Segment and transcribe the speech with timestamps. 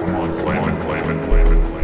[0.00, 1.79] Come on, claim it, claim it, claim it.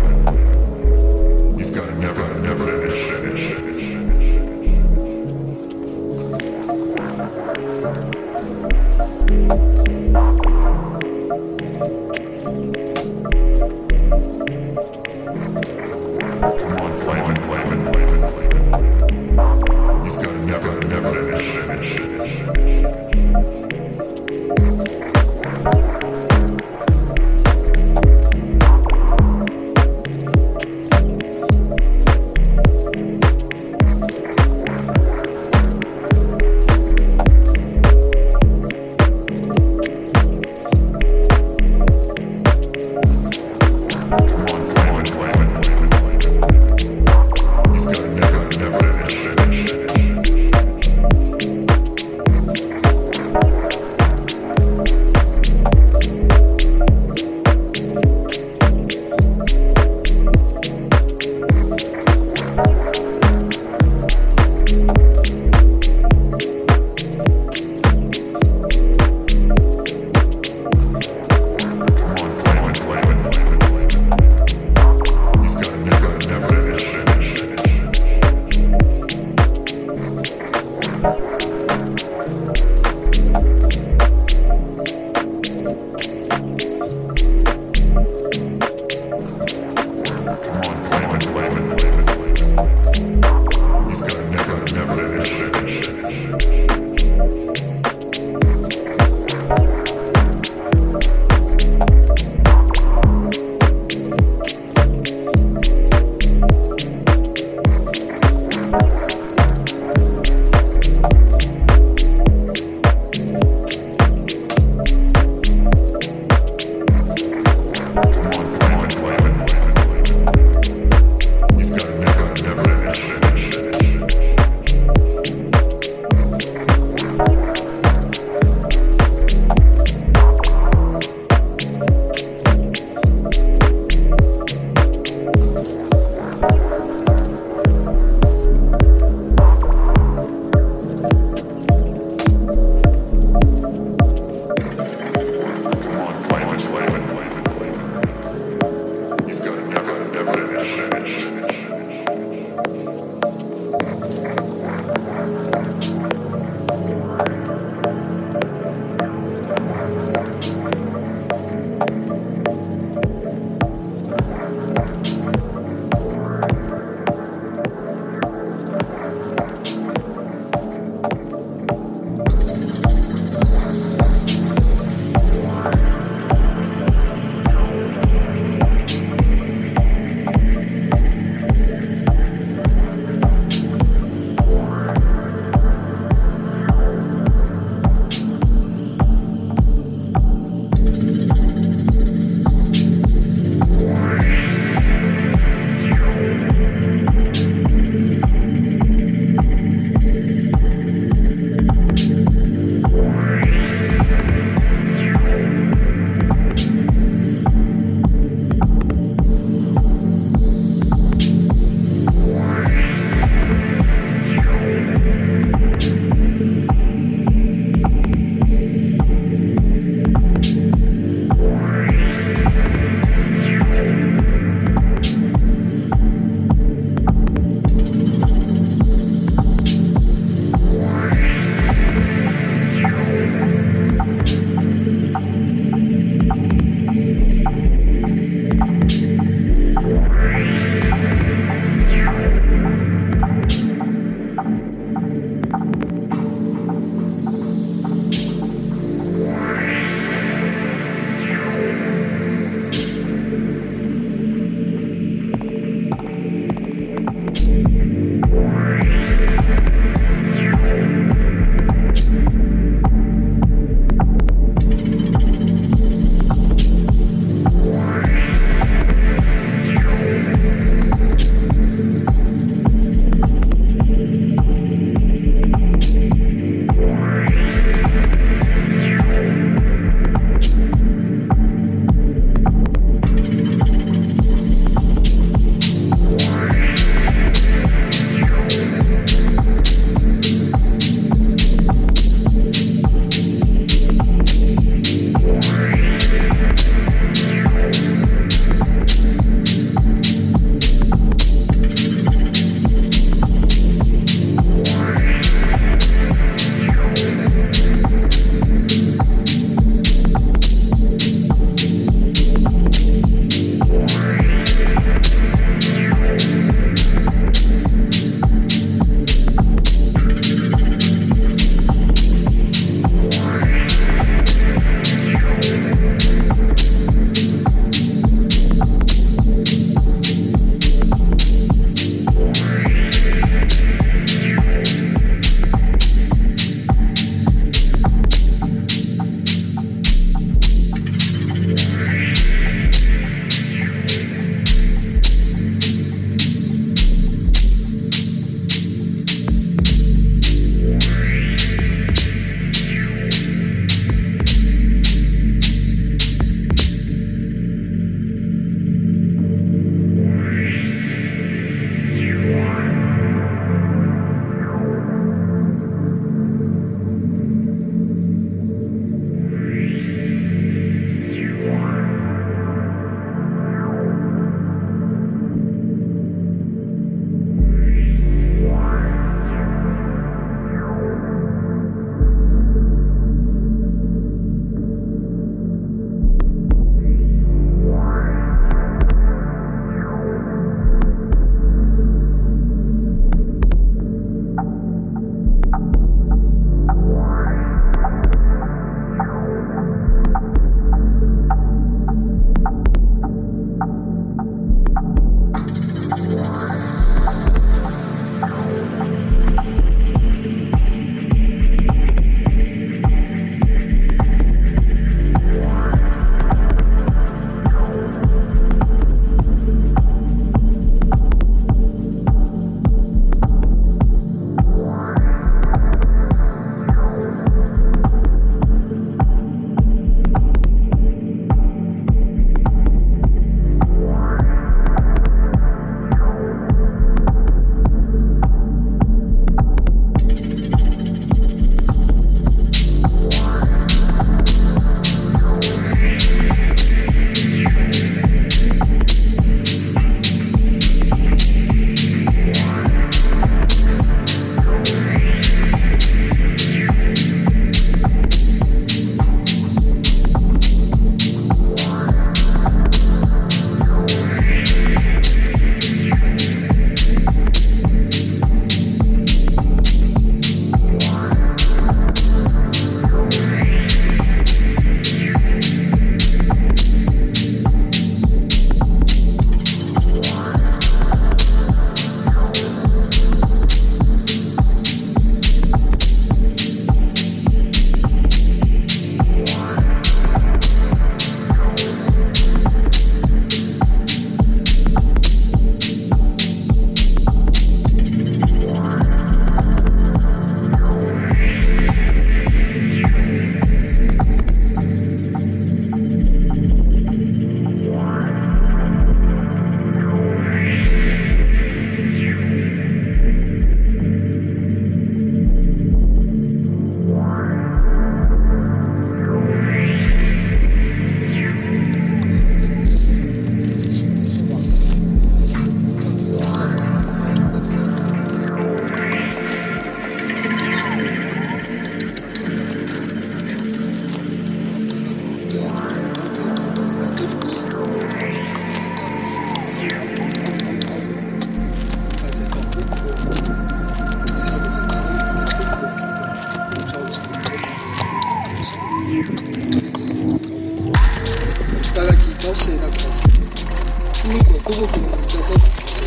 [554.79, 555.41] That's it.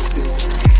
[0.06, 0.79] See you.